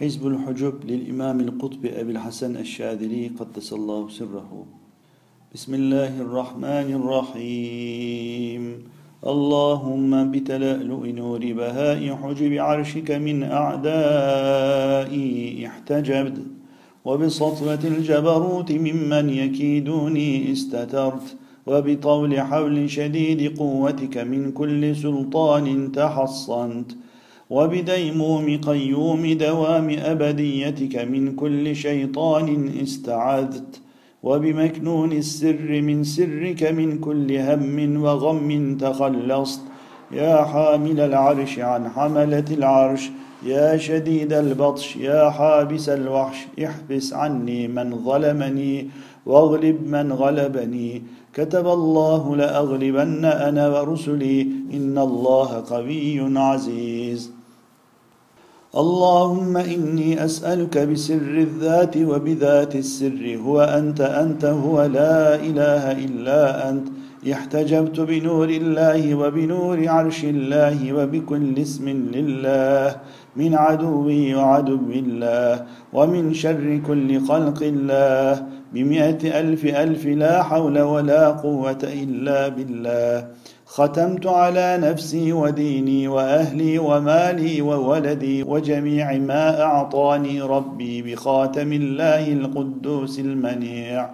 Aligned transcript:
حزب 0.00 0.26
الحجب 0.26 0.74
للإمام 0.84 1.40
القطب 1.40 1.86
أبي 1.86 2.12
الحسن 2.12 2.56
الشاذلي 2.56 3.30
قدس 3.38 3.72
الله 3.72 4.08
سره. 4.08 4.66
بسم 5.54 5.74
الله 5.74 6.20
الرحمن 6.20 6.88
الرحيم. 7.00 8.62
اللهم 9.26 10.30
بتلألؤ 10.32 11.06
نور 11.06 11.52
بهاء 11.52 12.14
حجب 12.22 12.52
عرشك 12.52 13.10
من 13.10 13.42
أعدائي 13.42 15.28
احتجبت 15.66 16.38
وبسطوة 17.04 17.84
الجبروت 17.84 18.72
ممن 18.72 19.30
يكيدوني 19.30 20.52
استترت 20.52 21.36
وبطول 21.66 22.40
حول 22.40 22.90
شديد 22.90 23.58
قوتك 23.58 24.18
من 24.18 24.52
كل 24.52 24.96
سلطان 24.96 25.92
تحصنت. 25.92 26.90
وبديموم 27.50 28.60
قيوم 28.60 29.32
دوام 29.32 29.90
أبديتك 29.90 30.96
من 30.96 31.34
كل 31.34 31.76
شيطان 31.76 32.70
استعذت 32.82 33.80
وبمكنون 34.22 35.12
السر 35.12 35.82
من 35.82 36.04
سرك 36.04 36.62
من 36.62 36.98
كل 36.98 37.36
هم 37.36 38.02
وغم 38.02 38.76
تخلصت 38.80 39.60
يا 40.12 40.44
حامل 40.44 41.00
العرش 41.00 41.58
عن 41.58 41.88
حملة 41.88 42.44
العرش 42.50 43.10
يا 43.46 43.76
شديد 43.76 44.32
البطش 44.32 44.96
يا 44.96 45.30
حابس 45.30 45.88
الوحش 45.88 46.46
احبس 46.64 47.12
عني 47.12 47.68
من 47.68 48.04
ظلمني 48.04 48.88
واغلب 49.26 49.88
من 49.88 50.12
غلبني 50.12 51.02
كتب 51.34 51.66
الله 51.66 52.36
لأغلبن 52.36 53.24
أنا 53.24 53.68
ورسلي 53.68 54.42
إن 54.72 54.98
الله 54.98 55.64
قوي 55.70 56.38
عزيز 56.38 57.35
اللهم 58.76 59.56
إني 59.56 60.24
أسألك 60.24 60.78
بسر 60.78 61.34
الذات 61.48 61.96
وبذات 61.96 62.76
السر 62.76 63.38
هو 63.44 63.60
أنت 63.60 64.00
أنت 64.00 64.44
هو 64.44 64.84
لا 64.84 65.34
إله 65.34 65.92
إلا 66.04 66.68
أنت. 66.68 66.88
احتجبت 67.32 68.00
بنور 68.00 68.48
الله 68.48 69.14
وبنور 69.14 69.88
عرش 69.88 70.24
الله 70.24 70.92
وبكل 70.92 71.58
اسم 71.58 71.88
لله. 71.88 72.96
من 73.36 73.54
عدوي 73.54 74.34
وعدو 74.34 74.92
الله 74.92 75.66
ومن 75.92 76.34
شر 76.34 76.80
كل 76.86 77.20
خلق 77.20 77.60
الله. 77.62 78.46
بمئة 78.74 79.40
ألف 79.40 79.64
ألف 79.64 80.06
لا 80.06 80.42
حول 80.42 80.76
ولا 80.80 81.30
قوة 81.30 81.82
إلا 81.82 82.48
بالله. 82.48 83.14
ختمت 83.66 84.26
على 84.26 84.78
نفسي 84.82 85.32
وديني 85.32 86.08
وأهلي 86.08 86.78
ومالي 86.78 87.62
وولدي 87.62 88.42
وجميع 88.42 89.12
ما 89.18 89.62
أعطاني 89.62 90.40
ربي 90.40 91.02
بخاتم 91.02 91.72
الله 91.72 92.32
القدوس 92.32 93.18
المنيع. 93.18 94.10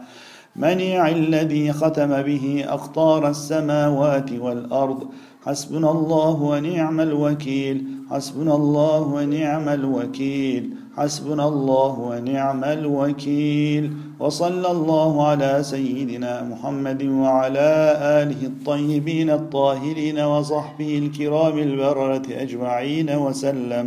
منيع 0.56 1.08
الذي 1.08 1.73
ختم 1.73 2.23
به 2.23 2.64
أقطار 2.69 3.28
السماوات 3.28 4.33
والأرض. 4.33 5.08
حسبنا 5.46 5.90
الله 5.90 6.36
ونعم 6.42 7.00
الوكيل. 7.00 7.76
حسبنا 8.10 8.54
الله 8.54 9.00
ونعم 9.14 9.66
الوكيل. 9.68 10.64
حسبنا 10.96 11.44
الله 11.48 11.92
ونعم 12.08 12.64
الوكيل. 12.64 13.84
وصلى 14.20 14.70
الله 14.70 15.12
على 15.28 15.52
سيدنا 15.62 16.32
محمد 16.50 17.02
وعلى 17.02 17.70
آله 18.22 18.40
الطيبين 18.52 19.30
الطاهرين 19.30 20.18
وصحبه 20.32 20.92
الكرام 20.98 21.56
البررة 21.58 22.27
أجمعين 22.44 23.08
وسلم. 23.24 23.86